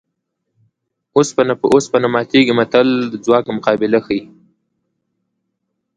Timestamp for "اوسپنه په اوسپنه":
1.17-2.07